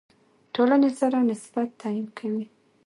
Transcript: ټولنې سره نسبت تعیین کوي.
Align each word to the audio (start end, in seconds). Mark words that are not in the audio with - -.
ټولنې 0.53 0.89
سره 0.99 1.17
نسبت 1.29 1.67
تعیین 1.81 2.07
کوي. 2.17 2.45